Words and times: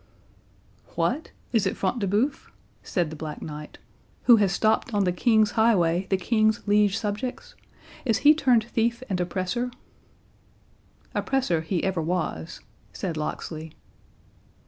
"What! 0.95 1.29
is 1.53 1.67
it 1.67 1.77
Front 1.77 1.99
de 1.99 2.07
Bœuf," 2.07 2.47
said 2.81 3.11
the 3.11 3.15
Black 3.15 3.39
Knight, 3.39 3.77
"who 4.23 4.37
has 4.37 4.51
stopt 4.51 4.95
on 4.95 5.03
the 5.03 5.11
king's 5.11 5.51
highway 5.51 6.07
the 6.09 6.17
king's 6.17 6.67
liege 6.67 6.97
subjects?—Is 6.97 8.17
he 8.25 8.33
turned 8.33 8.63
thief 8.63 9.03
and 9.11 9.21
oppressor?" 9.21 9.69
"Oppressor 11.13 11.61
he 11.61 11.83
ever 11.83 12.01
was," 12.01 12.61
said 12.91 13.15
Locksley. 13.15 13.73